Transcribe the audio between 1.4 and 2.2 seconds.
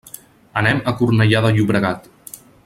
de Llobregat.